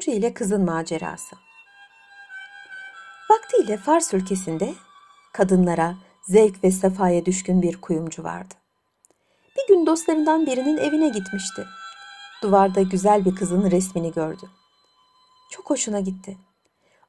[0.00, 1.36] Kuyumcu ile kızın macerası.
[3.30, 4.74] Vaktiyle Fars ülkesinde
[5.32, 8.54] kadınlara, zevk ve sefaya düşkün bir kuyumcu vardı.
[9.56, 11.66] Bir gün dostlarından birinin evine gitmişti.
[12.42, 14.50] Duvarda güzel bir kızın resmini gördü.
[15.50, 16.38] Çok hoşuna gitti.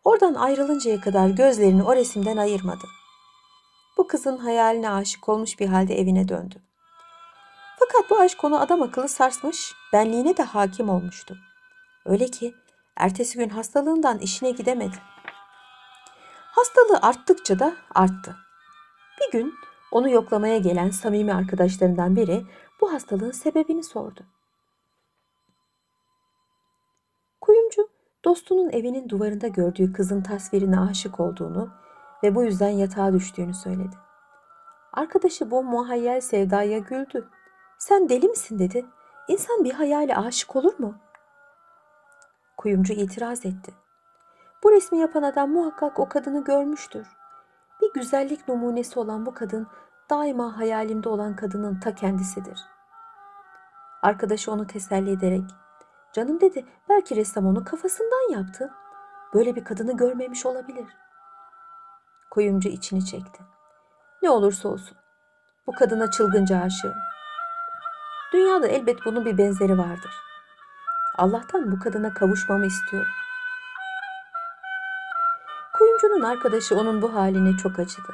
[0.03, 2.85] Oradan ayrılıncaya kadar gözlerini o resimden ayırmadı.
[3.97, 6.55] Bu kızın hayaline aşık olmuş bir halde evine döndü.
[7.79, 11.38] Fakat bu aşk onu adam akıllı sarsmış, benliğine de hakim olmuştu.
[12.05, 12.55] Öyle ki
[13.01, 14.95] ertesi gün hastalığından işine gidemedi.
[16.51, 18.35] Hastalığı arttıkça da arttı.
[19.21, 19.53] Bir gün
[19.91, 22.45] onu yoklamaya gelen samimi arkadaşlarından biri
[22.81, 24.21] bu hastalığın sebebini sordu.
[27.41, 27.89] Kuyumcu
[28.25, 31.69] dostunun evinin duvarında gördüğü kızın tasvirine aşık olduğunu
[32.23, 33.95] ve bu yüzden yatağa düştüğünü söyledi.
[34.93, 37.29] Arkadaşı bu muhayyel sevdaya güldü.
[37.77, 38.85] Sen deli misin dedi.
[39.27, 40.95] İnsan bir hayale aşık olur mu?
[42.62, 43.73] Kuyumcu itiraz etti.
[44.64, 47.08] Bu resmi yapan adam muhakkak o kadını görmüştür.
[47.81, 49.67] Bir güzellik numunesi olan bu kadın
[50.09, 52.59] daima hayalimde olan kadının ta kendisidir.
[54.02, 55.44] Arkadaşı onu teselli ederek
[56.14, 58.72] Canım dedi belki ressam onu kafasından yaptı.
[59.34, 60.88] Böyle bir kadını görmemiş olabilir.
[62.32, 63.44] Kuyumcu içini çekti.
[64.22, 64.98] Ne olursa olsun.
[65.67, 66.94] Bu kadına çılgınca aşığım.
[68.34, 70.30] Dünyada elbet bunun bir benzeri vardır.
[71.22, 73.11] Allah'tan bu kadına kavuşmamı istiyorum.
[75.73, 78.14] Kuyumcunun arkadaşı onun bu haline çok acıdı.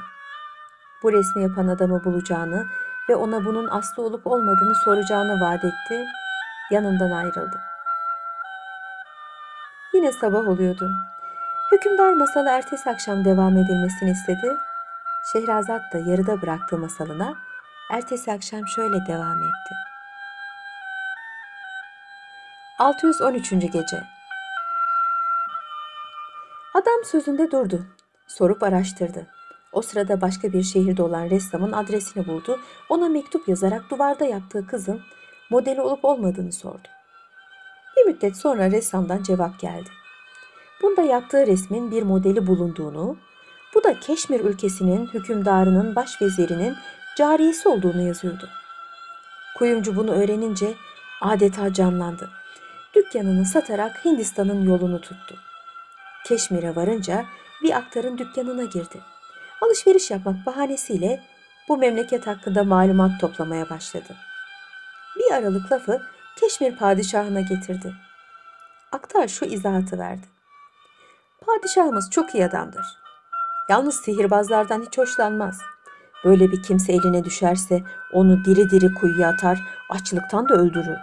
[1.04, 2.66] Bu resmi yapan adamı bulacağını
[3.10, 6.06] ve ona bunun aslı olup olmadığını soracağını vaat etti.
[6.72, 7.60] Yanından ayrıldı.
[9.94, 10.92] Yine sabah oluyordu.
[11.72, 14.58] Hükümdar masalı ertesi akşam devam edilmesini istedi.
[15.34, 17.36] Şehrazat da yarıda bıraktığı masalına
[17.92, 19.87] ertesi akşam şöyle devam etti.
[22.80, 23.50] 613.
[23.50, 24.04] gece
[26.74, 27.86] Adam sözünde durdu.
[28.28, 29.28] Sorup araştırdı.
[29.72, 32.60] O sırada başka bir şehirde olan ressamın adresini buldu.
[32.90, 35.02] Ona mektup yazarak duvarda yaptığı kızın
[35.50, 36.88] modeli olup olmadığını sordu.
[37.98, 39.90] Bir müddet sonra ressamdan cevap geldi.
[40.82, 43.18] Bunda yaptığı resmin bir modeli bulunduğunu,
[43.76, 46.76] bu da Keşmir ülkesinin hükümdarının başvezirinin
[47.18, 48.50] cariyesi olduğunu yazıyordu.
[49.58, 50.74] Kuyumcu bunu öğrenince
[51.22, 52.37] adeta canlandı.
[52.98, 55.36] Dükkanını satarak Hindistan'ın yolunu tuttu.
[56.26, 57.26] Keşmir'e varınca
[57.64, 59.02] bir aktarın dükkanına girdi.
[59.62, 61.24] Alışveriş yapmak bahanesiyle
[61.70, 64.16] bu memleket hakkında malumat toplamaya başladı.
[65.16, 66.02] Bir aralık lafı
[66.40, 67.94] Keşmir padişahına getirdi.
[68.92, 70.28] Aktar şu izahatı verdi.
[71.46, 72.86] Padişahımız çok iyi adamdır.
[73.70, 75.62] Yalnız sihirbazlardan hiç hoşlanmaz.
[76.26, 79.60] Böyle bir kimse eline düşerse onu diri diri kuyuya atar,
[79.90, 80.98] açlıktan da öldürür.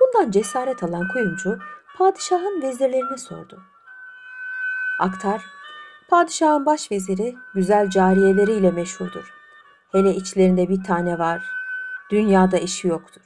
[0.00, 1.58] Bundan cesaret alan kuyumcu
[1.98, 3.62] padişahın vezirlerine sordu.
[5.00, 5.42] Aktar,
[6.08, 9.34] padişahın başveziri güzel cariyeleriyle meşhurdur.
[9.92, 11.42] Hele içlerinde bir tane var,
[12.10, 13.22] dünyada işi yoktur.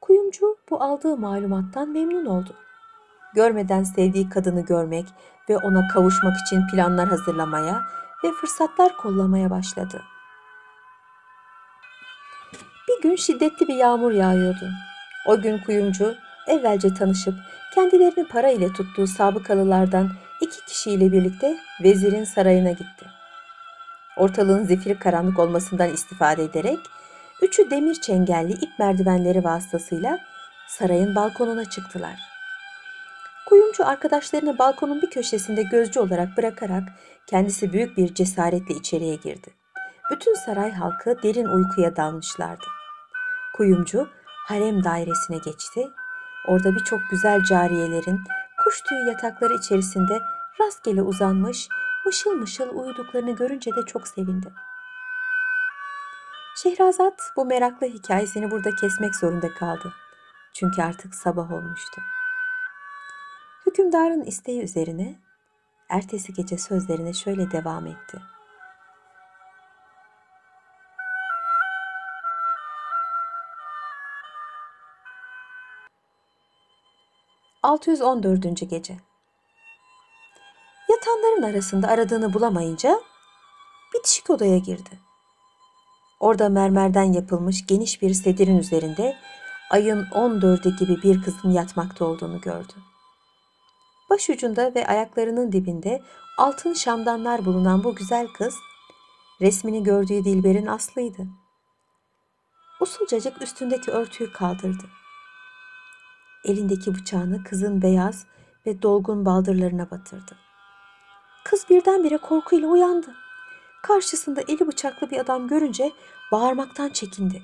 [0.00, 2.54] Kuyumcu bu aldığı malumattan memnun oldu.
[3.34, 5.06] Görmeden sevdiği kadını görmek
[5.48, 7.82] ve ona kavuşmak için planlar hazırlamaya
[8.24, 10.02] ve fırsatlar kollamaya başladı.
[12.88, 14.70] Bir gün şiddetli bir yağmur yağıyordu.
[15.26, 16.14] O gün kuyumcu
[16.46, 17.34] evvelce tanışıp
[17.74, 20.10] kendilerini para ile tuttuğu sabıkalılardan
[20.40, 23.06] iki kişiyle birlikte vezirin sarayına gitti.
[24.16, 26.78] Ortalığın zifiri karanlık olmasından istifade ederek
[27.42, 30.18] üçü demir çengelli ip merdivenleri vasıtasıyla
[30.68, 32.18] sarayın balkonuna çıktılar.
[33.46, 36.82] Kuyumcu arkadaşlarını balkonun bir köşesinde gözcü olarak bırakarak
[37.26, 39.54] kendisi büyük bir cesaretle içeriye girdi.
[40.10, 42.64] Bütün saray halkı derin uykuya dalmışlardı.
[43.56, 44.08] Kuyumcu
[44.50, 45.90] harem dairesine geçti.
[46.48, 48.20] Orada birçok güzel cariyelerin
[48.64, 50.20] kuş tüyü yatakları içerisinde
[50.60, 51.68] rastgele uzanmış,
[52.06, 54.52] mışıl mışıl uyuduklarını görünce de çok sevindi.
[56.56, 59.92] Şehrazat bu meraklı hikayesini burada kesmek zorunda kaldı.
[60.52, 62.00] Çünkü artık sabah olmuştu.
[63.66, 65.14] Hükümdarın isteği üzerine
[65.88, 68.22] ertesi gece sözlerine şöyle devam etti.
[77.70, 78.70] ...614.
[78.70, 78.96] gece.
[80.88, 83.00] Yatanların arasında aradığını bulamayınca
[83.94, 84.90] bitişik odaya girdi.
[86.20, 89.16] Orada mermerden yapılmış geniş bir sedirin üzerinde
[89.70, 92.72] ayın 14'ü gibi bir kızın yatmakta olduğunu gördü.
[94.10, 96.02] Başucunda ve ayaklarının dibinde
[96.38, 98.54] altın şamdanlar bulunan bu güzel kız,
[99.40, 101.26] resmini gördüğü Dilber'in aslıydı.
[102.80, 104.99] Usulcacık üstündeki örtüyü kaldırdı.
[106.44, 108.26] Elindeki bıçağını kızın beyaz
[108.66, 110.36] ve dolgun baldırlarına batırdı.
[111.44, 113.14] Kız birdenbire korkuyla uyandı.
[113.82, 115.92] Karşısında eli bıçaklı bir adam görünce
[116.32, 117.42] bağırmaktan çekindi.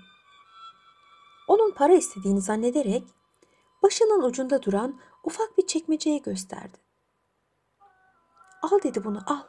[1.49, 3.05] Onun para istediğini zannederek
[3.83, 6.79] başının ucunda duran ufak bir çekmeceyi gösterdi.
[8.63, 9.43] Al dedi bunu al.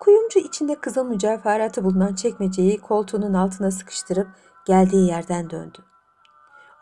[0.00, 4.28] Kuyumcu içinde kızıl mücevheratı bulunan çekmeceyi koltuğunun altına sıkıştırıp
[4.66, 5.91] geldiği yerden döndü.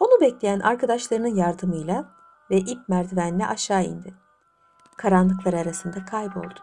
[0.01, 2.05] Onu bekleyen arkadaşlarının yardımıyla
[2.51, 4.15] ve ip merdivenle aşağı indi.
[4.97, 6.61] Karanlıklar arasında kayboldu.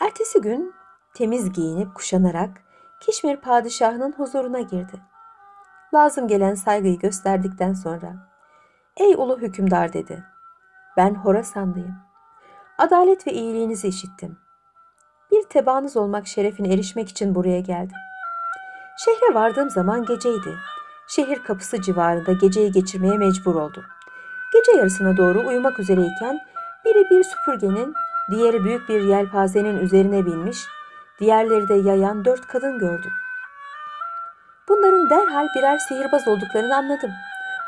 [0.00, 0.74] Ertesi gün
[1.14, 2.66] temiz giyinip kuşanarak
[3.00, 5.00] Kişmir padişahının huzuruna girdi.
[5.94, 8.12] Lazım gelen saygıyı gösterdikten sonra
[8.96, 10.24] "Ey ulu hükümdar" dedi.
[10.96, 11.94] "Ben Horasanlıyım.
[12.78, 14.38] Adalet ve iyiliğinizi işittim.
[15.30, 17.96] Bir tebaanız olmak şerefine erişmek için buraya geldim.
[19.04, 20.56] Şehre vardığım zaman geceydi.
[21.08, 23.84] Şehir kapısı civarında geceyi geçirmeye mecbur oldum.
[24.52, 26.38] Gece yarısına doğru uyumak üzereyken
[26.84, 27.94] biri bir süpürgenin,
[28.30, 30.58] diğeri büyük bir yelpazenin üzerine binmiş,
[31.20, 33.10] diğerleri de yayan dört kadın gördüm.
[34.68, 37.10] Bunların derhal birer sihirbaz olduklarını anladım.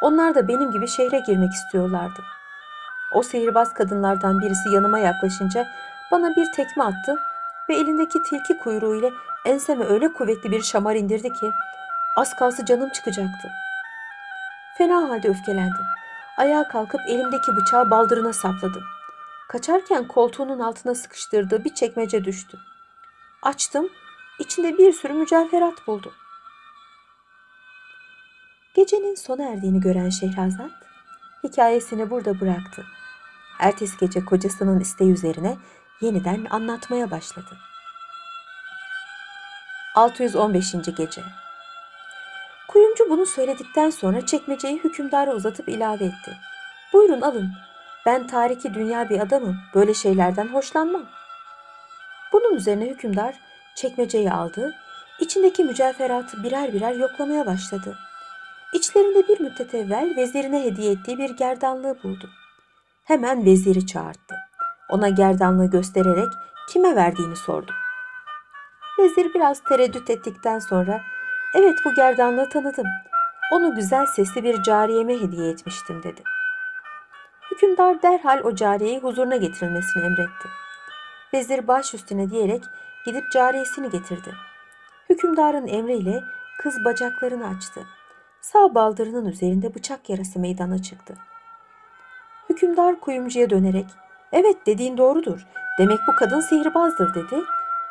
[0.02, 2.20] Onlar da benim gibi şehre girmek istiyorlardı.
[3.14, 5.66] O sihirbaz kadınlardan birisi yanıma yaklaşınca
[6.10, 7.16] bana bir tekme attı
[7.68, 9.10] ve elindeki tilki kuyruğu ile
[9.44, 11.50] enseme öyle kuvvetli bir şamar indirdi ki
[12.18, 13.50] az kalsı canım çıkacaktı.
[14.78, 15.84] Fena halde öfkelendim.
[16.38, 18.84] Ayağa kalkıp elimdeki bıçağı baldırına sapladım.
[19.48, 22.58] Kaçarken koltuğunun altına sıkıştırdığı bir çekmece düştü.
[23.42, 23.88] Açtım,
[24.38, 26.12] içinde bir sürü mücevherat buldum.
[28.74, 30.70] Gecenin sona erdiğini gören Şehrazat
[31.44, 32.84] hikayesini burada bıraktı.
[33.58, 35.56] Ertesi gece kocasının isteği üzerine
[36.00, 37.56] yeniden anlatmaya başladı.
[39.94, 40.72] 615.
[40.96, 41.22] gece.
[42.68, 46.36] Kuyumcu bunu söyledikten sonra çekmeceyi hükümdara uzatıp ilave etti.
[46.92, 47.50] Buyurun alın.
[48.06, 49.56] Ben tariki dünya bir adamım.
[49.74, 51.06] Böyle şeylerden hoşlanmam.
[52.32, 53.34] Bunun üzerine hükümdar
[53.76, 54.74] çekmeceyi aldı.
[55.20, 57.98] içindeki mücevheratı birer birer yoklamaya başladı.
[58.74, 62.30] İçlerinde bir müddet evvel vezirine hediye ettiği bir gerdanlığı buldu.
[63.04, 64.34] Hemen veziri çağırdı.
[64.90, 66.28] Ona gerdanlığı göstererek
[66.68, 67.72] kime verdiğini sordu.
[68.98, 71.00] Vezir biraz tereddüt ettikten sonra
[71.54, 72.86] evet bu gerdanlığı tanıdım.
[73.52, 76.22] Onu güzel sesli bir cariyeme hediye etmiştim dedi.
[77.50, 80.48] Hükümdar derhal o cariyeyi huzuruna getirilmesini emretti.
[81.34, 82.62] Vezir baş üstüne diyerek
[83.06, 84.34] gidip cariyesini getirdi.
[85.10, 86.22] Hükümdarın emriyle
[86.58, 87.80] kız bacaklarını açtı.
[88.40, 91.14] Sağ baldırının üzerinde bıçak yarası meydana çıktı.
[92.50, 93.86] Hükümdar kuyumcuya dönerek
[94.32, 95.46] evet dediğin doğrudur.
[95.78, 97.42] Demek bu kadın sihirbazdır dedi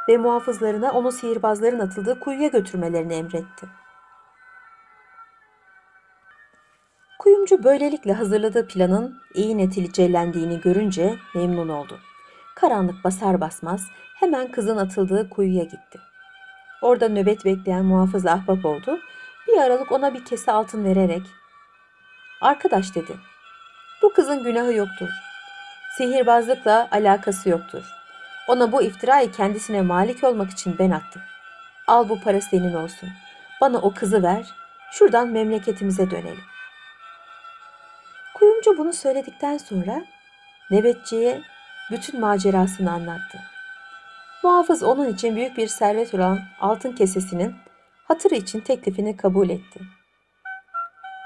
[0.08, 3.68] ve muhafızlarına onu sihirbazların atıldığı kuyuya götürmelerini emretti.
[7.20, 12.00] Kuyumcu böylelikle hazırladığı planın iyi neticelendiğini görünce memnun oldu.
[12.56, 13.88] Karanlık basar basmaz
[14.20, 16.00] hemen kızın atıldığı kuyuya gitti.
[16.82, 19.00] Orada nöbet bekleyen muhafız ahbap oldu.
[19.48, 21.22] Bir aralık ona bir kese altın vererek
[22.42, 23.16] "Arkadaş" dedi.
[24.02, 25.10] "Bu kızın günahı yoktur.
[25.98, 27.84] Sihirbazlıkla alakası yoktur.
[28.48, 31.22] Ona bu iftirayı kendisine malik olmak için ben attım.
[31.88, 33.10] Al bu para senin olsun.
[33.62, 34.46] Bana o kızı ver.
[34.92, 36.44] Şuradan memleketimize dönelim."
[38.34, 40.06] Kuyumcu bunu söyledikten sonra
[40.72, 41.42] nöbetçiye
[41.92, 43.40] bütün macerasını anlattı.
[44.44, 47.56] Muhafız onun için büyük bir servet olan altın kesesinin
[48.08, 49.80] hatırı için teklifini kabul etti.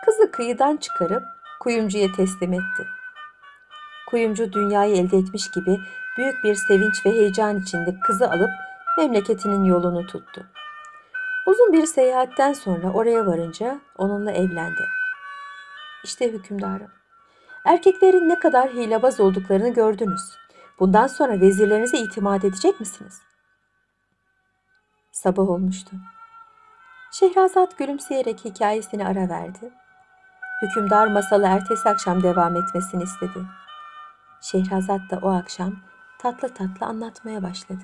[0.06, 1.24] Kızı kıyıdan çıkarıp
[1.60, 2.86] kuyumcuya teslim etti.
[4.10, 5.78] Kuyumcu dünyayı elde etmiş gibi
[6.18, 8.52] büyük bir sevinç ve heyecan içinde kızı alıp
[8.98, 10.46] memleketinin yolunu tuttu.
[11.46, 14.86] Uzun bir seyahatten sonra oraya varınca onunla evlendi.
[16.04, 16.92] İşte hükümdarım.
[17.66, 20.22] Erkeklerin ne kadar hilebaz olduklarını gördünüz.
[20.80, 23.22] Bundan sonra vezirlerinize itimat edecek misiniz?
[25.12, 25.92] Sabah olmuştu.
[27.12, 29.72] Şehrazat gülümseyerek hikayesini ara verdi.
[30.62, 33.40] Hükümdar masalı ertesi akşam devam etmesini istedi.
[34.42, 35.91] Şehrazat da o akşam
[36.22, 37.84] tatlı tatlı anlatmaya başladı.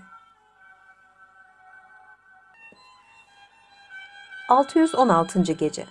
[4.50, 5.42] 616.
[5.42, 5.86] gece.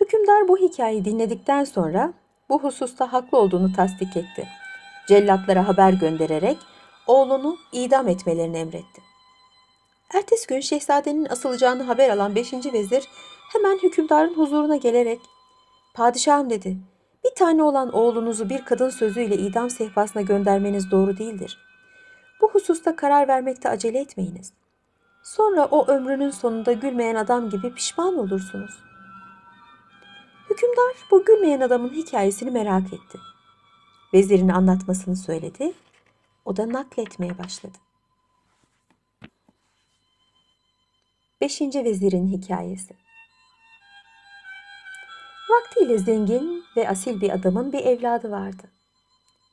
[0.00, 2.12] Hükümdar bu hikayeyi dinledikten sonra
[2.48, 4.48] bu hususta haklı olduğunu tasdik etti.
[5.08, 6.58] Cellatlara haber göndererek
[7.06, 9.02] oğlunu idam etmelerini emretti.
[10.14, 12.52] Ertesi gün şehzadenin asılacağını haber alan 5.
[12.52, 13.08] vezir
[13.52, 15.20] hemen hükümdarın huzuruna gelerek
[15.94, 16.89] Padişahım dedi.
[17.24, 21.58] Bir tane olan oğlunuzu bir kadın sözüyle idam sehpasına göndermeniz doğru değildir.
[22.40, 24.52] Bu hususta karar vermekte acele etmeyiniz.
[25.22, 28.70] Sonra o ömrünün sonunda gülmeyen adam gibi pişman olursunuz.
[30.50, 33.18] Hükümdar bu gülmeyen adamın hikayesini merak etti.
[34.14, 35.72] Vezirin anlatmasını söyledi.
[36.44, 37.78] O da nakletmeye başladı.
[41.40, 42.94] Beşinci Vezirin Hikayesi
[45.50, 48.62] Vaktiyle zengin ve asil bir adamın bir evladı vardı.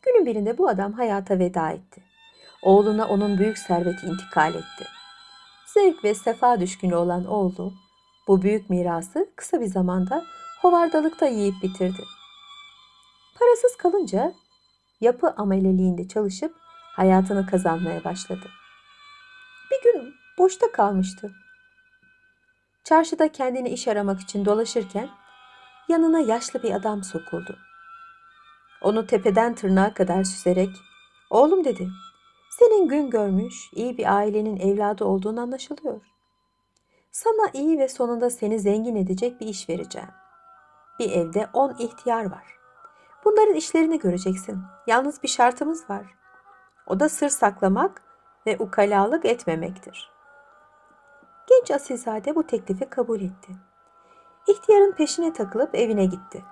[0.02, 2.04] Günün birinde bu adam hayata veda etti.
[2.62, 4.86] Oğluna onun büyük serveti intikal etti.
[5.74, 7.74] Zevk ve sefa düşkünü olan oğlu
[8.28, 10.24] bu büyük mirası kısa bir zamanda
[10.62, 12.04] hovardalıkta yiyip bitirdi.
[13.40, 14.34] Parasız kalınca
[15.02, 16.56] yapı ameleliğinde çalışıp
[16.96, 18.50] hayatını kazanmaya başladı.
[19.72, 21.32] Bir gün boşta kalmıştı.
[22.84, 25.10] Çarşıda kendine iş aramak için dolaşırken
[25.90, 27.58] yanına yaşlı bir adam sokuldu.
[28.82, 30.70] Onu tepeden tırnağa kadar süzerek,
[31.30, 31.90] "Oğlum," dedi.
[32.60, 36.02] "Senin gün görmüş, iyi bir ailenin evladı olduğun anlaşılıyor.
[37.12, 40.10] Sana iyi ve sonunda seni zengin edecek bir iş vereceğim.
[41.00, 42.58] Bir evde on ihtiyar var.
[43.26, 44.64] Bunların işlerini göreceksin.
[44.88, 46.06] Yalnız bir şartımız var.
[46.88, 48.02] O da sır saklamak
[48.46, 50.12] ve ukalalık etmemektir.
[51.48, 53.67] Genç asilzade bu teklifi kabul etti.
[54.48, 56.44] İhtiyarın peşine takılıp evine gitti.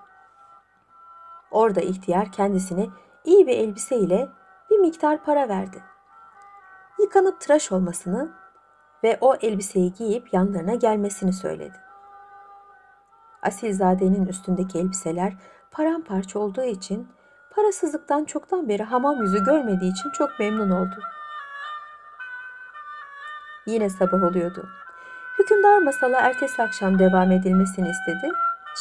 [1.51, 2.87] Orada ihtiyar kendisine
[3.23, 4.29] iyi bir elbise ile
[4.69, 5.83] bir miktar para verdi.
[6.99, 8.31] Yıkanıp tıraş olmasını
[9.03, 11.77] ve o elbiseyi giyip yanlarına gelmesini söyledi.
[13.41, 15.33] Asilzadenin üstündeki elbiseler
[15.71, 17.07] paramparça olduğu için
[17.51, 20.95] parasızlıktan çoktan beri hamam yüzü görmediği için çok memnun oldu.
[23.65, 24.69] Yine sabah oluyordu.
[25.45, 28.31] Hükümdar masala ertesi akşam devam edilmesini istedi.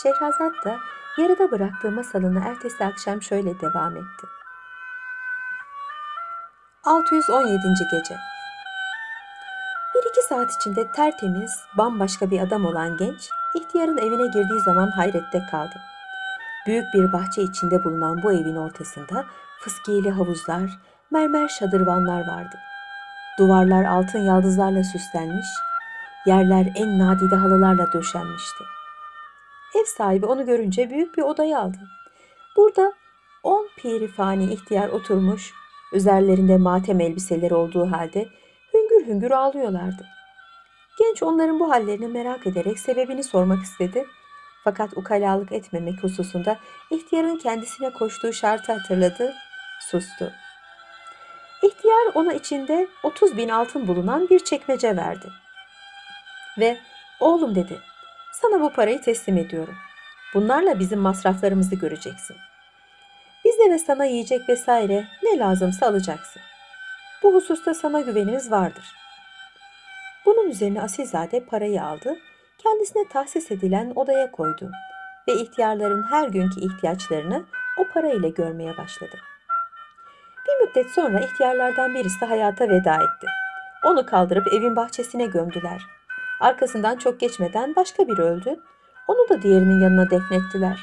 [0.02, 0.76] Şehrazat da
[1.18, 4.26] yarıda bıraktığı masalını ertesi akşam şöyle devam etti.
[6.84, 7.62] 617.
[7.90, 8.16] Gece
[9.94, 15.42] Bir iki saat içinde tertemiz, bambaşka bir adam olan genç, ihtiyarın evine girdiği zaman hayrette
[15.50, 15.74] kaldı.
[16.66, 19.24] Büyük bir bahçe içinde bulunan bu evin ortasında
[19.60, 20.78] fıskiyeli havuzlar,
[21.10, 22.56] mermer şadırvanlar vardı.
[23.38, 25.48] Duvarlar altın yaldızlarla süslenmiş,
[26.26, 28.64] yerler en nadide halılarla döşenmişti.
[29.74, 31.78] Ev sahibi onu görünce büyük bir odaya aldı.
[32.56, 32.92] Burada
[33.42, 35.52] on pirifani ihtiyar oturmuş,
[35.92, 38.28] üzerlerinde matem elbiseleri olduğu halde
[38.74, 40.06] hüngür hüngür ağlıyorlardı.
[40.98, 44.06] Genç onların bu hallerini merak ederek sebebini sormak istedi.
[44.64, 46.58] Fakat ukalalık etmemek hususunda
[46.90, 49.32] ihtiyarın kendisine koştuğu şartı hatırladı,
[49.80, 50.32] sustu.
[51.62, 55.43] İhtiyar ona içinde 30 bin altın bulunan bir çekmece verdi.
[56.58, 56.78] Ve
[57.20, 57.80] oğlum dedi,
[58.32, 59.74] sana bu parayı teslim ediyorum.
[60.34, 62.36] Bunlarla bizim masraflarımızı göreceksin.
[63.44, 66.42] Bize ve sana yiyecek vesaire ne lazımsa alacaksın.
[67.22, 68.84] Bu hususta sana güvenimiz vardır.
[70.26, 72.16] Bunun üzerine Asilzade parayı aldı,
[72.58, 74.70] kendisine tahsis edilen odaya koydu
[75.28, 77.44] ve ihtiyarların her günkü ihtiyaçlarını
[77.78, 79.16] o parayla görmeye başladı.
[80.48, 83.26] Bir müddet sonra ihtiyarlardan birisi hayata veda etti.
[83.84, 85.82] Onu kaldırıp evin bahçesine gömdüler.
[86.40, 88.56] Arkasından çok geçmeden başka biri öldü.
[89.08, 90.80] Onu da diğerinin yanına defnettiler.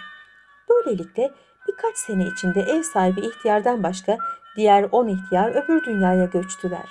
[0.70, 1.32] Böylelikle
[1.68, 4.18] birkaç sene içinde ev sahibi ihtiyardan başka
[4.56, 6.90] diğer on ihtiyar öbür dünyaya göçtüler.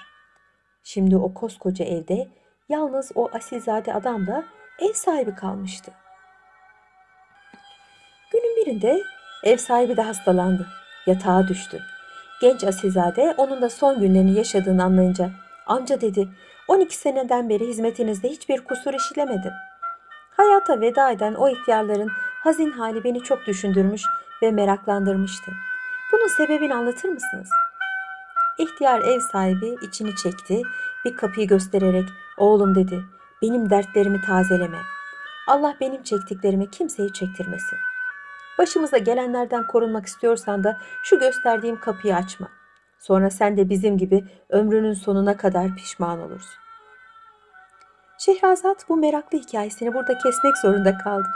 [0.82, 2.28] Şimdi o koskoca evde
[2.68, 4.44] yalnız o asilzade adamla
[4.78, 5.92] ev sahibi kalmıştı.
[8.32, 9.02] Günün birinde
[9.44, 10.66] ev sahibi de hastalandı.
[11.06, 11.80] Yatağa düştü.
[12.40, 15.30] Genç asilzade onun da son günlerini yaşadığını anlayınca
[15.66, 16.28] amca dedi
[16.70, 19.52] 12 seneden beri hizmetinizde hiçbir kusur işlemedim.
[20.36, 22.08] Hayata veda eden o ihtiyarların
[22.42, 24.02] hazin hali beni çok düşündürmüş
[24.42, 25.52] ve meraklandırmıştı.
[26.12, 27.50] Bunun sebebini anlatır mısınız?
[28.58, 30.62] İhtiyar ev sahibi içini çekti,
[31.04, 32.08] bir kapıyı göstererek
[32.38, 33.04] oğlum dedi
[33.42, 34.78] benim dertlerimi tazeleme.
[35.46, 37.78] Allah benim çektiklerimi kimseye çektirmesin.
[38.58, 42.48] Başımıza gelenlerden korunmak istiyorsan da şu gösterdiğim kapıyı açma.
[42.98, 46.59] Sonra sen de bizim gibi ömrünün sonuna kadar pişman olursun.
[48.20, 51.28] Şehrazat bu meraklı hikayesini burada kesmek zorunda kaldı.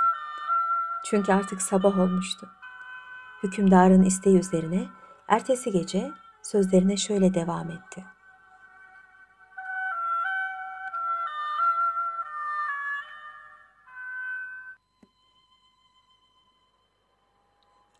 [1.04, 2.50] Çünkü artık sabah olmuştu.
[3.42, 4.86] Hükümdarın isteği üzerine
[5.28, 6.10] ertesi gece
[6.42, 8.04] sözlerine şöyle devam etti.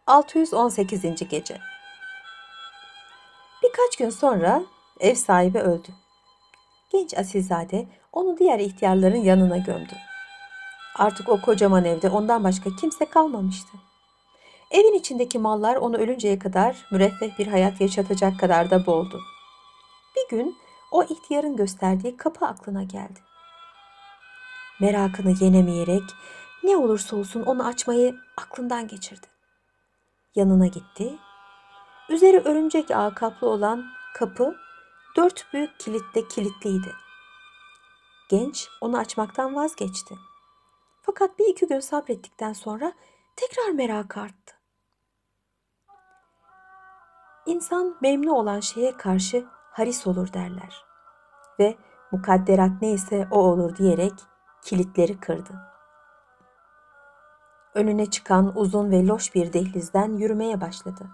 [0.07, 1.29] ...618.
[1.29, 1.61] Gece
[3.62, 4.62] Birkaç gün sonra
[5.00, 6.04] ev sahibi öldü.
[6.93, 9.95] Genç asilzade onu diğer ihtiyarların yanına gömdü.
[10.97, 13.79] Artık o kocaman evde ondan başka kimse kalmamıştı.
[14.71, 19.21] Evin içindeki mallar onu ölünceye kadar müreffeh bir hayat yaşatacak kadar da boldu.
[20.17, 20.57] Bir gün
[20.91, 23.21] o ihtiyarın gösterdiği kapı aklına geldi.
[24.81, 26.03] Merakını yenemeyerek
[26.62, 29.26] ne olursa olsun onu açmayı aklından geçirdi.
[30.35, 31.14] Yanına gitti.
[32.09, 34.57] Üzeri örümcek ağı kaplı olan kapı
[35.16, 36.92] dört büyük kilitte kilitliydi.
[38.30, 40.14] Genç onu açmaktan vazgeçti.
[41.02, 42.92] Fakat bir iki gün sabrettikten sonra
[43.37, 44.54] tekrar merak arttı.
[47.47, 50.85] İnsan memnun olan şeye karşı haris olur derler.
[51.59, 51.76] Ve
[52.12, 54.12] mukadderat neyse o olur diyerek
[54.62, 55.52] kilitleri kırdı.
[57.75, 61.06] Önüne çıkan uzun ve loş bir dehlizden yürümeye başladı.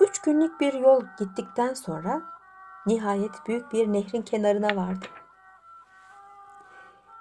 [0.00, 2.39] Üç günlük bir yol gittikten sonra
[2.86, 5.06] nihayet büyük bir nehrin kenarına vardı.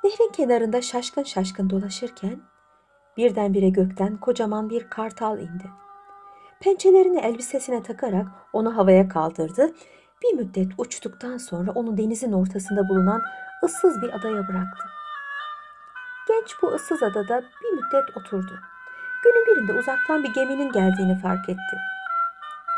[0.03, 2.41] Nehrin kenarında şaşkın şaşkın dolaşırken
[3.17, 5.69] birdenbire gökten kocaman bir kartal indi.
[6.59, 9.71] Pençelerini elbisesine takarak onu havaya kaldırdı.
[10.23, 13.21] Bir müddet uçtuktan sonra onu denizin ortasında bulunan
[13.63, 14.85] ıssız bir adaya bıraktı.
[16.27, 18.59] Genç bu ıssız adada bir müddet oturdu.
[19.23, 21.77] Günün birinde uzaktan bir geminin geldiğini fark etti.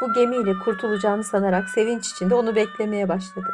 [0.02, 3.54] Bu gemiyle kurtulacağını sanarak sevinç içinde onu beklemeye başladı.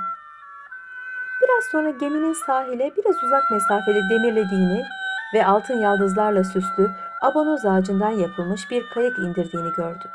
[1.41, 4.85] Biraz sonra geminin sahile biraz uzak mesafede demirlediğini
[5.33, 10.09] ve altın yaldızlarla süslü abanoz ağacından yapılmış bir kayık indirdiğini gördü.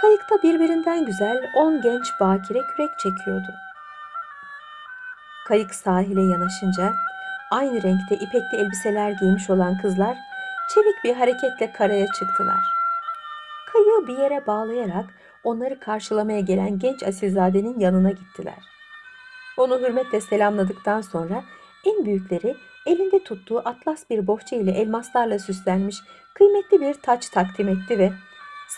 [0.00, 3.54] Kayıkta birbirinden güzel on genç bakire kürek çekiyordu.
[5.48, 6.92] Kayık sahile yanaşınca
[7.50, 10.16] aynı renkte ipekli elbiseler giymiş olan kızlar
[10.74, 12.73] çevik bir hareketle karaya çıktılar.
[13.74, 15.06] Kayığı bir yere bağlayarak
[15.44, 18.58] onları karşılamaya gelen genç asilzadenin yanına gittiler.
[19.56, 21.44] Onu hürmetle selamladıktan sonra
[21.84, 25.96] en büyükleri elinde tuttuğu atlas bir bohça ile elmaslarla süslenmiş
[26.34, 28.12] kıymetli bir taç takdim etti ve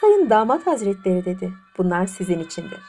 [0.00, 1.52] Sayın damat hazretleri dedi.
[1.78, 2.80] Bunlar sizin içindir.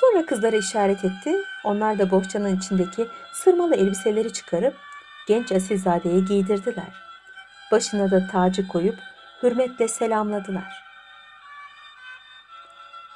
[0.00, 1.36] Sonra kızlara işaret etti.
[1.64, 4.74] Onlar da bohçanın içindeki sırmalı elbiseleri çıkarıp
[5.28, 6.94] genç asilzadeye giydirdiler.
[7.72, 8.98] Başına da tacı koyup
[9.42, 10.84] hürmetle selamladılar.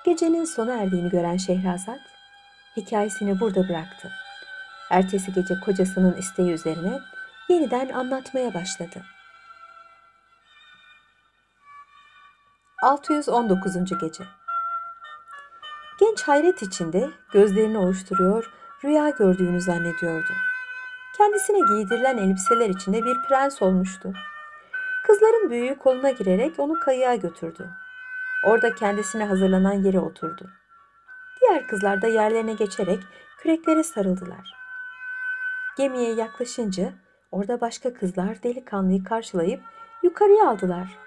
[0.05, 2.01] Gecenin sona erdiğini gören Şehrazat
[2.77, 4.13] hikayesini burada bıraktı.
[4.91, 7.01] Ertesi gece kocasının isteği üzerine
[7.49, 9.03] yeniden anlatmaya başladı.
[12.83, 13.75] 619.
[14.01, 14.25] gece.
[16.01, 18.51] Genç hayret içinde gözlerini ovuşturuyor,
[18.85, 20.33] rüya gördüğünü zannediyordu.
[21.17, 24.13] Kendisine giydirilen elbiseler içinde bir prens olmuştu.
[25.07, 27.71] Kızların büyüğü koluna girerek onu kayığa götürdü.
[28.45, 30.51] Orada kendisine hazırlanan yere oturdu.
[31.41, 32.99] Diğer kızlar da yerlerine geçerek
[33.39, 34.55] küreklere sarıldılar.
[35.77, 36.93] Gemiye yaklaşınca
[37.33, 39.63] orada başka kızlar delikanlıyı karşılayıp
[40.03, 40.99] yukarıya aldılar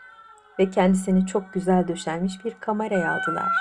[0.59, 3.51] ve kendisini çok güzel döşenmiş bir kameraya aldılar.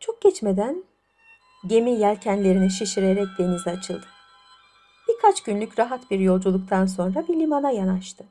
[0.00, 0.84] Çok geçmeden
[1.66, 4.11] gemi yelkenlerini şişirerek denize açıldı.
[5.22, 8.24] Birkaç günlük rahat bir yolculuktan sonra bir limana yanaştı.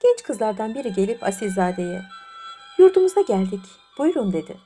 [0.00, 2.02] Genç kızlardan biri gelip Asilzade'ye
[2.78, 3.60] "Yurdumuza geldik.
[3.98, 4.56] Buyurun." dedi.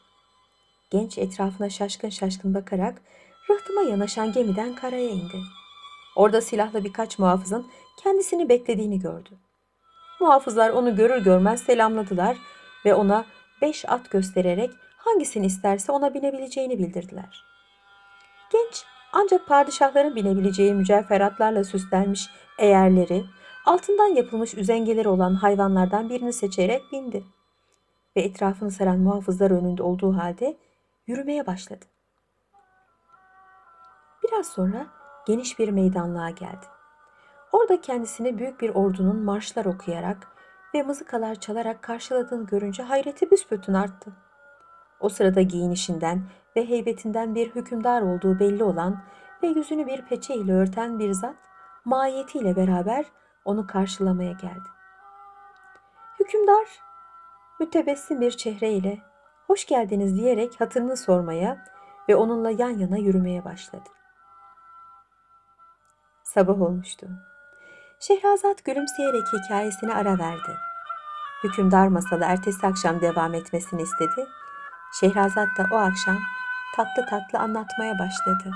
[0.90, 3.02] Genç etrafına şaşkın şaşkın bakarak
[3.50, 5.40] rıhtıma yanaşan gemiden karaya indi.
[6.16, 7.66] Orada silahlı birkaç muhafızın
[8.02, 9.30] kendisini beklediğini gördü.
[10.20, 12.36] Muhafızlar onu görür görmez selamladılar
[12.84, 13.24] ve ona
[13.62, 17.44] beş at göstererek hangisini isterse ona binebileceğini bildirdiler.
[18.52, 23.24] Genç ancak padişahların binebileceği mücevheratlarla süslenmiş eğerleri,
[23.66, 27.24] altından yapılmış üzengeleri olan hayvanlardan birini seçerek bindi.
[28.16, 30.56] Ve etrafını saran muhafızlar önünde olduğu halde
[31.06, 31.84] yürümeye başladı.
[34.24, 34.86] Biraz sonra
[35.26, 36.66] geniş bir meydanlığa geldi.
[37.52, 40.28] Orada kendisini büyük bir ordunun marşlar okuyarak
[40.74, 44.12] ve mızıkalar çalarak karşıladığını görünce hayreti büsbütün arttı.
[45.00, 46.22] O sırada giyinişinden
[46.56, 49.02] ve heybetinden bir hükümdar olduğu belli olan
[49.42, 51.36] ve yüzünü bir peçe ile örten bir zat
[51.84, 53.04] mahiyetiyle beraber
[53.44, 54.68] onu karşılamaya geldi.
[56.20, 56.68] Hükümdar
[57.60, 58.98] mütebessim bir çehreyle
[59.46, 61.64] hoş geldiniz diyerek hatırını sormaya
[62.08, 63.88] ve onunla yan yana yürümeye başladı.
[66.22, 67.06] Sabah olmuştu.
[68.00, 70.56] Şehrazat gülümseyerek hikayesine ara verdi.
[71.44, 74.26] Hükümdar masalı ertesi akşam devam etmesini istedi.
[75.00, 76.18] Şehrazat da o akşam
[76.76, 78.50] tatlı tatlı anlatmaya başladı.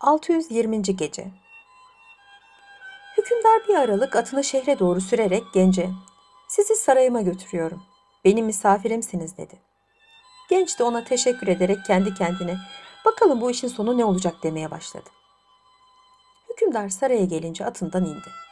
[0.00, 0.82] ...620.
[0.82, 1.30] Gece
[3.18, 5.90] Hükümdar bir aralık atını şehre doğru sürerek gence...
[6.48, 7.82] ...sizi sarayıma götürüyorum.
[8.24, 9.58] Benim misafirimsiniz dedi.
[10.50, 12.56] Genç de ona teşekkür ederek kendi kendine
[13.04, 15.10] bakalım bu işin sonu ne olacak demeye başladı.
[16.50, 18.45] Hükümdar saraya gelince atından indi.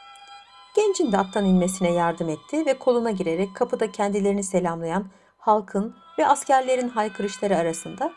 [0.75, 5.05] Gencin de attan inmesine yardım etti ve koluna girerek kapıda kendilerini selamlayan
[5.37, 8.13] halkın ve askerlerin haykırışları arasında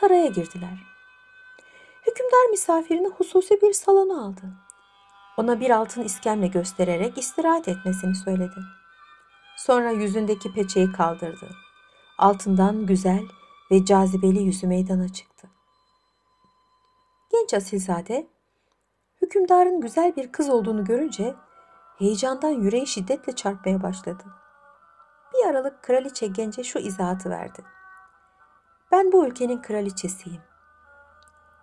[0.00, 0.86] saraya girdiler.
[2.06, 4.42] Hükümdar misafirini hususi bir salona aldı.
[5.36, 8.60] Ona bir altın iskemle göstererek istirahat etmesini söyledi.
[9.56, 11.50] Sonra yüzündeki peçeyi kaldırdı.
[12.18, 13.22] Altından güzel
[13.70, 15.48] ve cazibeli yüzü meydana çıktı.
[17.32, 18.26] Genç asilzade
[19.22, 21.34] hükümdarın güzel bir kız olduğunu görünce
[21.98, 24.24] heyecandan yüreği şiddetle çarpmaya başladı.
[25.34, 27.62] Bir aralık kraliçe gence şu izahatı verdi.
[28.92, 30.40] Ben bu ülkenin kraliçesiyim.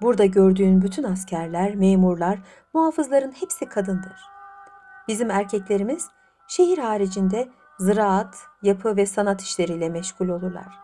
[0.01, 2.39] Burada gördüğün bütün askerler, memurlar,
[2.73, 4.19] muhafızların hepsi kadındır.
[5.07, 6.09] Bizim erkeklerimiz
[6.47, 10.79] şehir haricinde ziraat, yapı ve sanat işleriyle meşgul olurlar.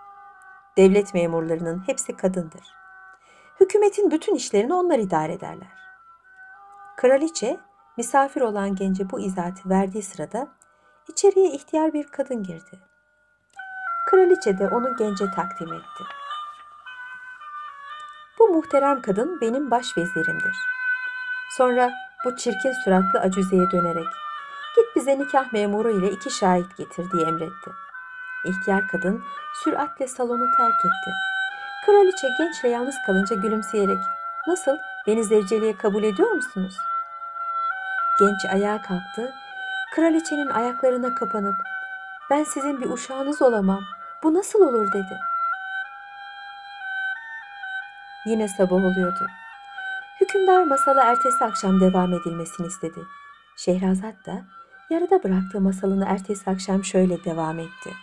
[0.78, 2.74] Devlet memurlarının hepsi kadındır.
[3.60, 5.82] Hükümetin bütün işlerini onlar idare ederler.
[6.98, 7.60] Kraliçe
[8.02, 10.48] misafir olan gence bu izahatı verdiği sırada
[11.10, 12.80] içeriye ihtiyar bir kadın girdi.
[14.10, 16.04] Kraliçe de onu gence takdim etti.
[18.40, 20.56] Bu muhterem kadın benim baş vezirimdir.
[21.58, 21.92] Sonra
[22.26, 24.08] bu çirkin suratlı acüzeye dönerek
[24.76, 27.72] git bize nikah memuru ile iki şahit getir diye emretti.
[28.46, 29.24] İhtiyar kadın
[29.64, 31.12] süratle salonu terk etti.
[31.86, 34.00] Kraliçe gençle yalnız kalınca gülümseyerek
[34.48, 36.78] nasıl beni zevceliğe kabul ediyor musunuz?
[38.22, 39.34] Genç ayağa kalktı.
[39.96, 41.56] Kraliçenin ayaklarına kapanıp
[42.30, 43.84] ben sizin bir uşağınız olamam.
[44.24, 45.20] Bu nasıl olur dedi.
[48.26, 49.28] Yine sabah oluyordu.
[50.22, 53.00] Hükümdar masala ertesi akşam devam edilmesini istedi.
[53.58, 54.42] Şehrazat da
[54.90, 57.94] yarıda bıraktığı masalını ertesi akşam şöyle devam etti.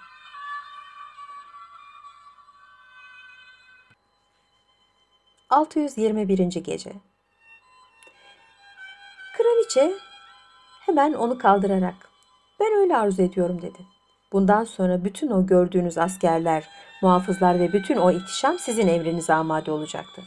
[5.51, 6.61] ...621.
[6.61, 6.93] Gece
[9.37, 10.08] Kraliçe
[10.89, 11.95] hemen onu kaldırarak
[12.61, 13.79] ben öyle arzu ediyorum dedi.
[14.33, 16.69] Bundan sonra bütün o gördüğünüz askerler,
[17.03, 20.25] muhafızlar ve bütün o ihtişam sizin emrinize amade olacaktır.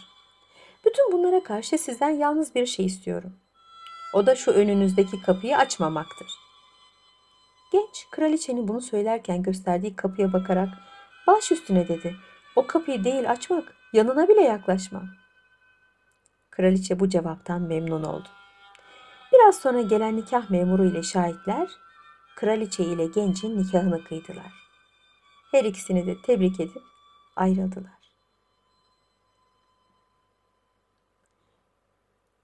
[0.86, 3.34] Bütün bunlara karşı sizden yalnız bir şey istiyorum.
[4.14, 6.28] O da şu önünüzdeki kapıyı açmamaktır.
[7.72, 10.70] Genç kraliçenin bunu söylerken gösterdiği kapıya bakarak
[11.28, 12.16] baş üstüne dedi.
[12.56, 15.06] O kapıyı değil açmak, yanına bile yaklaşmam.
[16.52, 18.28] Kraliçe bu cevaptan memnun oldu.
[19.34, 21.70] Biraz sonra gelen nikah memuru ile şahitler
[22.36, 24.54] kraliçe ile gencin nikahını kıydılar.
[25.52, 26.84] Her ikisini de tebrik edip
[27.36, 28.02] ayrıldılar.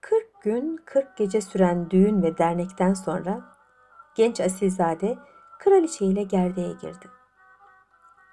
[0.02, 3.56] 40 gün 40 gece süren düğün ve dernekten sonra
[4.15, 5.17] genç asilzade
[5.60, 7.10] kraliçe ile gerdeğe girdi.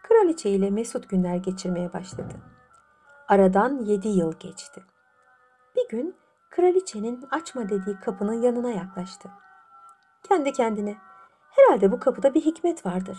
[0.03, 2.35] Kraliçe ile mesut günler geçirmeye başladı.
[3.29, 4.85] Aradan yedi yıl geçti.
[5.77, 6.17] Bir gün
[6.57, 9.29] kraliçenin açma dediği kapının yanına yaklaştı.
[10.23, 10.97] Kendi kendine
[11.51, 13.19] herhalde bu kapıda bir hikmet vardır.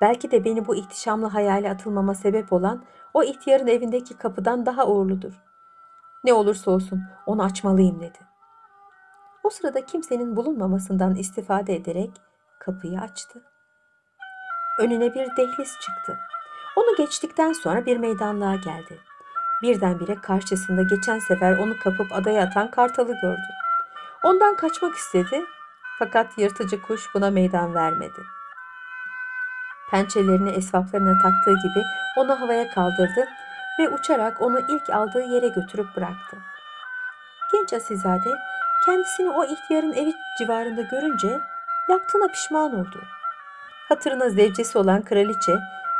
[0.00, 2.84] Belki de beni bu ihtişamlı hayale atılmama sebep olan
[3.14, 5.42] o ihtiyarın evindeki kapıdan daha uğurludur.
[6.24, 8.18] Ne olursa olsun onu açmalıyım dedi.
[9.44, 12.10] O sırada kimsenin bulunmamasından istifade ederek
[12.58, 13.42] kapıyı açtı.
[14.80, 16.18] Önüne bir dehliz çıktı.
[16.76, 19.09] Onu geçtikten sonra bir meydanlığa geldi.
[19.62, 23.48] Birdenbire karşısında geçen sefer onu kapıp adaya atan kartalı gördü.
[24.22, 25.44] Ondan kaçmak istedi
[25.98, 28.20] fakat yırtıcı kuş buna meydan vermedi.
[29.90, 31.84] Pençelerini esvaplarına taktığı gibi
[32.16, 33.28] onu havaya kaldırdı
[33.78, 36.36] ve uçarak onu ilk aldığı yere götürüp bıraktı.
[37.52, 38.30] Genç asilzade
[38.84, 41.40] kendisini o ihtiyarın evi civarında görünce
[41.88, 43.02] yaptığına pişman oldu.
[43.88, 45.58] Hatırına zevcesi olan kraliçe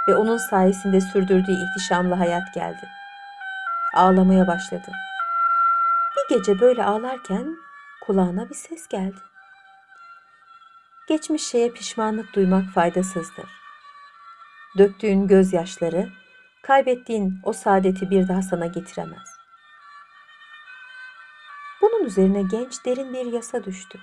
[0.09, 3.00] ve onun sayesinde sürdürdüğü ihtişamlı hayat geldi.
[4.01, 4.93] Ağlamaya başladı.
[6.17, 7.57] Bir gece böyle ağlarken
[8.01, 9.21] kulağına bir ses geldi.
[11.09, 13.51] Geçmiş şeye pişmanlık duymak faydasızdır.
[14.79, 16.09] Döktüğün gözyaşları,
[16.63, 19.37] kaybettiğin o saadeti bir daha sana getiremez.
[21.83, 23.99] Bunun üzerine genç derin bir yasa düştü.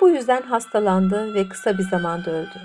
[0.00, 2.60] Bu yüzden hastalandı ve kısa bir zamanda öldü.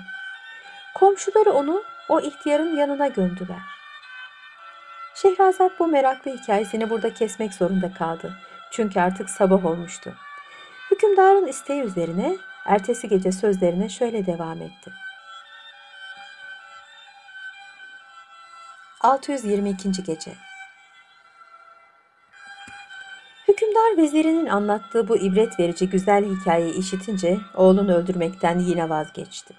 [0.94, 3.73] Komşuları onu o ihtiyarın yanına gömdüler.
[5.14, 8.36] Şehrazat bu meraklı hikayesini burada kesmek zorunda kaldı.
[8.70, 10.14] Çünkü artık sabah olmuştu.
[10.90, 14.90] Hükümdarın isteği üzerine ertesi gece sözlerine şöyle devam etti.
[19.00, 19.92] 622.
[19.92, 20.32] Gece
[23.48, 29.54] Hükümdar vezirinin anlattığı bu ibret verici güzel hikayeyi işitince oğlunu öldürmekten yine vazgeçti.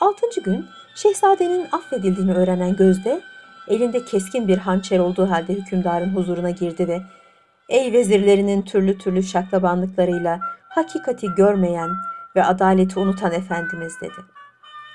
[0.00, 3.20] Altıncı gün şehzadenin affedildiğini öğrenen Gözde
[3.68, 7.02] elinde keskin bir hançer olduğu halde hükümdarın huzuruna girdi ve
[7.68, 11.90] ''Ey vezirlerinin türlü türlü şaklabanlıklarıyla hakikati görmeyen
[12.36, 14.20] ve adaleti unutan Efendimiz dedi.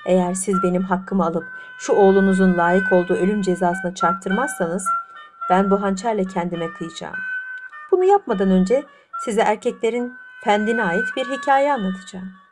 [0.06, 1.44] Eğer siz benim hakkımı alıp
[1.78, 4.86] şu oğlunuzun layık olduğu ölüm cezasına çarptırmazsanız
[5.50, 7.16] ben bu hançerle kendime kıyacağım.
[7.90, 8.84] Bunu yapmadan önce
[9.24, 12.43] size erkeklerin fendine ait bir hikaye anlatacağım.